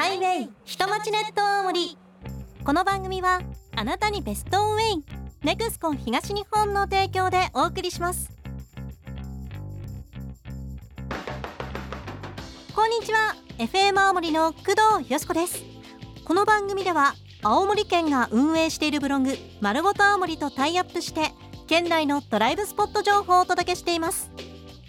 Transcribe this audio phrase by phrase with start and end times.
[0.00, 1.98] ハイウェイ下町ネット大森
[2.64, 3.42] この番組は
[3.76, 5.04] あなたにベストウェイ
[5.44, 8.32] ネクスコン東日本の提供でお送りします。
[12.74, 15.62] こんにちは FM 青森の工藤よしこです。
[16.24, 21.30] この番組では青森県が運営しているブログ「まるごと青森」とタイアップして
[21.66, 24.30] 県内のドライブスポット情報をお届けしています。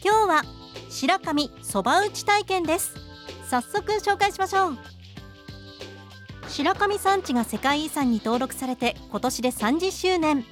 [0.01, 0.43] 今日は
[0.89, 2.93] 白神そば打ち体験です。
[3.49, 5.00] 早速紹介しましょう。
[6.51, 10.45] 白神山地が世界遺産に登録されて今年で30周年。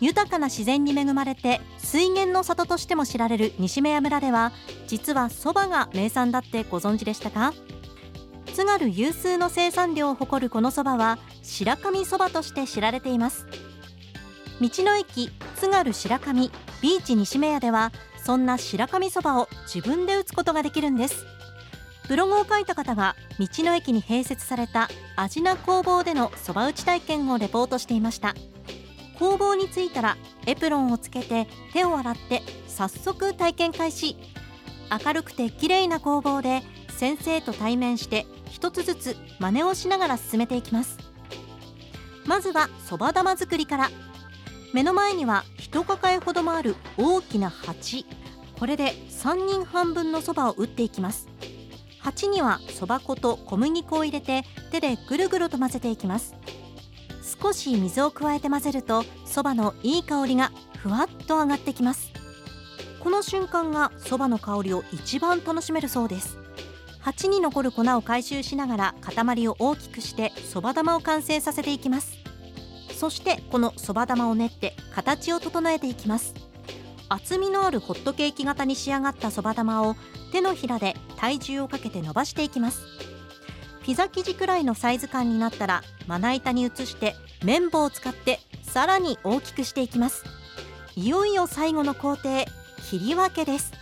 [0.00, 4.52] 豊かな自然に恵まれて水源の里としても知られる西目屋村では
[4.86, 7.52] 実はそばが名産だってご存知でしたか？
[8.54, 13.46] 津軽有数の生産量を誇るこのそばは白神そばとして知られています。
[14.62, 17.92] 道の駅津軽白神ビーチ西目屋では
[18.24, 21.26] そんな白神そばを自分で打つことができるんです。
[22.08, 28.34] ブログを書いた方が道の駅に併設された味名工房でのそば打ち体験をレポートしていました。
[29.18, 34.16] 工房に着いたらエプロンをつけて手を洗って早速体験開始。
[35.04, 40.96] 明るくて綺麗な工房で先生と対面して一つずつ真似をしながら進めていきます。
[42.24, 43.90] まずはそば玉作りから。
[44.72, 48.06] 目の前には一抱えほどもある大きな鉢。
[48.58, 51.28] これで3人半分のそばを打っていきます。
[52.08, 56.34] 鉢にはそば粉と小麦粉を入れて手でぐるぐると混ぜていきます。
[57.42, 62.10] 少し水を加えて混ぜるとそばのいい香りがふわっと上がってきます。
[63.00, 66.38] この瞬間がそばの香りを一番楽しめるそうです。
[67.00, 72.16] 鉢に残る粉を回収しながら塊を大きくしてそば玉を完成させていきます。
[72.98, 76.32] そしてこのそば玉を練って形を整えていきます。
[77.10, 79.94] 厚みのあるホットケーキ型に仕上がったそば玉を
[80.32, 82.82] 手のひらで体重をかけて伸ばしていきます。
[83.82, 90.24] ピザ生地くらいのサイズ感になったらまな板に移して綿棒を使ってさらに大きくしていきます。
[90.94, 92.44] いよいよ最後の工程
[92.90, 93.72] 切り分けです。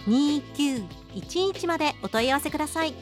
[0.08, 2.94] 0172-85-2911までお問い合わせください。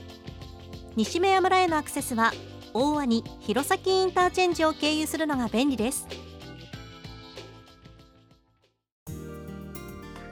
[0.96, 2.32] 西目屋村へのアクセスは
[2.72, 6.08] 大鰐弘前インターチェンジを経由するのが便利です。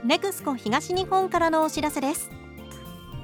[0.04, 2.30] ネクスコ東日本からのお知らせです。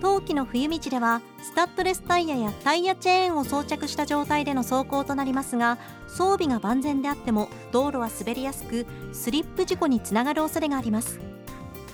[0.01, 5.79] 冬季の冬道ではスタッドレスタイヤやタイヤチェーンを装着した状態での走行となりますが
[6.09, 11.21] 装備が万全であっても道路は滑りやすくスリップ事故につながる恐れがあります。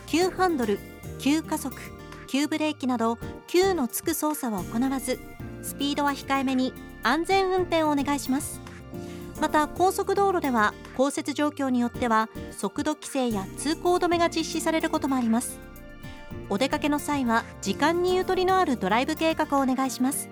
[0.07, 0.79] 急ハンドル
[1.19, 1.77] 急加速
[2.35, 5.21] 急ブレーキなど急のつく操作は行わず
[5.63, 6.73] スピードは控えめに
[7.05, 8.61] 安全運転をお願いします。
[9.41, 15.61] また高速道路では降雪状況によっては速度規制や通行止めが実施されることもあります。
[16.49, 20.29] お出かけの際は時間にゆとりのあるドライブ計画をお願いします。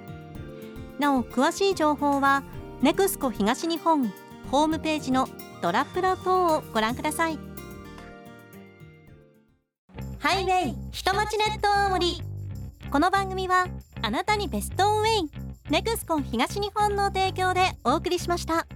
[0.99, 2.43] なお詳しい情報は
[2.81, 4.13] ネクスコ東日本
[4.51, 5.29] ホームページの
[5.63, 7.52] ドラプラ等をご覧ください。
[10.23, 12.23] ハイウェイ人待ちネット大森
[12.93, 13.67] この番組は
[14.03, 15.31] あなたにベストオンウェイ
[15.69, 18.69] ネクスコン東日本の提供でお送りしました。